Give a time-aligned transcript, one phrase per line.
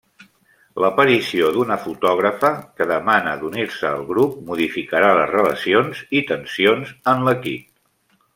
[0.83, 7.71] L'aparició d'una fotògrafa, que demana d'unir-se al grup, modificarà les relacions i tensions en l'equip.